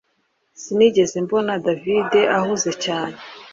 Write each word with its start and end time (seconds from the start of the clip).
Sinigeze 0.61 1.15
mbona 1.25 1.53
David 1.65 2.11
ahuze 2.37 2.69
cyane 2.83 3.15